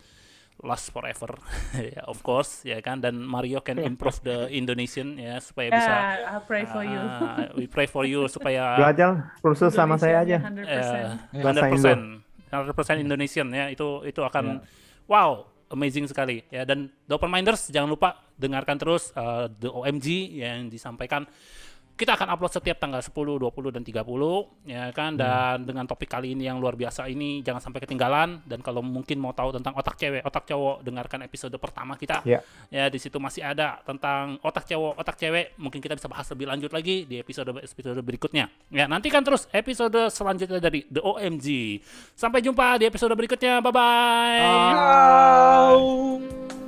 [0.61, 1.33] last forever.
[1.95, 3.01] Ya of course ya kan?
[3.01, 7.01] Dan Mario can improve the Indonesian ya supaya bisa yeah I'll pray for you.
[7.01, 10.37] Ah, we pray for you supaya Belajar kursus sama saya aja.
[10.43, 13.73] Eh, Bahasa 100% 100% Indonesian ya.
[13.73, 14.61] Itu itu akan
[15.09, 16.63] wow amazing sekali ya.
[16.63, 21.25] Dan The Open Minders jangan lupa dengarkan terus uh, The OMG yang disampaikan
[22.03, 24.03] kita akan upload setiap tanggal 10, 20 dan 30
[24.67, 28.59] ya kan dan dengan topik kali ini yang luar biasa ini jangan sampai ketinggalan dan
[28.59, 32.19] kalau mungkin mau tahu tentang otak cewek, otak cowok dengarkan episode pertama kita.
[32.27, 32.43] Ya.
[32.67, 35.55] Ya di situ masih ada tentang otak cowok, otak cewek.
[35.55, 38.51] Mungkin kita bisa bahas lebih lanjut lagi di episode episode berikutnya.
[38.67, 41.79] Ya, nantikan terus episode selanjutnya dari The OMG.
[42.19, 43.63] Sampai jumpa di episode berikutnya.
[43.63, 44.43] Bye bye.
[44.43, 46.62] Ciao.